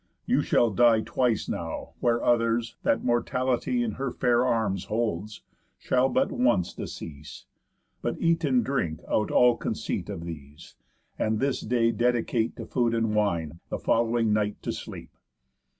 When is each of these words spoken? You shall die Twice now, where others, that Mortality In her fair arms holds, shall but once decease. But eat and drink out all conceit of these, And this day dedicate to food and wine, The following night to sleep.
You 0.25 0.41
shall 0.41 0.71
die 0.71 1.01
Twice 1.01 1.47
now, 1.47 1.93
where 1.99 2.23
others, 2.23 2.75
that 2.81 3.03
Mortality 3.03 3.83
In 3.83 3.91
her 3.91 4.09
fair 4.09 4.43
arms 4.43 4.85
holds, 4.85 5.43
shall 5.77 6.09
but 6.09 6.31
once 6.31 6.73
decease. 6.73 7.45
But 8.01 8.15
eat 8.19 8.43
and 8.43 8.65
drink 8.65 9.01
out 9.07 9.29
all 9.29 9.55
conceit 9.55 10.09
of 10.09 10.23
these, 10.25 10.73
And 11.19 11.39
this 11.39 11.61
day 11.61 11.91
dedicate 11.91 12.55
to 12.55 12.65
food 12.65 12.95
and 12.95 13.13
wine, 13.13 13.59
The 13.69 13.77
following 13.77 14.33
night 14.33 14.59
to 14.63 14.71
sleep. 14.71 15.11